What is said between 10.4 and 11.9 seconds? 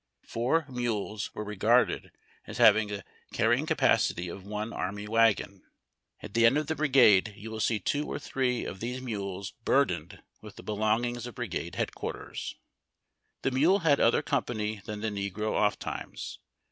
with the belongings of brigade